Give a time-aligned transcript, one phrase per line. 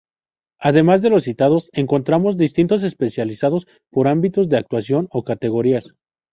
[0.57, 5.93] Además de los citados, encontramos distintos especializados por ámbitos de actuación o categorías.